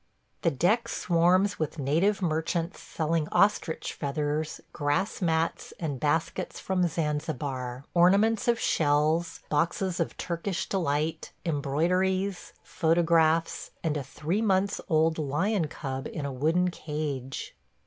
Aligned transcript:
The 0.41 0.49
deck 0.49 0.87
swarms 0.87 1.59
with 1.59 1.77
native 1.77 2.23
merchants 2.23 2.79
selling 2.79 3.27
ostrich 3.31 3.93
feathers, 3.93 4.59
grass 4.73 5.21
mats 5.21 5.75
and 5.79 5.99
baskets 5.99 6.59
from 6.59 6.87
Zanzibar; 6.87 7.85
ornaments 7.93 8.47
of 8.47 8.59
shells, 8.59 9.41
boxes 9.49 9.99
of 9.99 10.17
Turkish 10.17 10.67
Delight, 10.67 11.33
embroideries, 11.45 12.51
photographs, 12.63 13.69
and 13.83 13.95
a 13.95 14.01
three 14.01 14.41
months 14.41 14.81
old 14.89 15.19
lion 15.19 15.67
cub 15.67 16.07
in 16.07 16.25
a 16.25 16.33
wooden 16.33 16.71
cage. 16.71 17.55